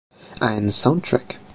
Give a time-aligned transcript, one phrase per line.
[0.39, 1.39] Ein Soundtrack“.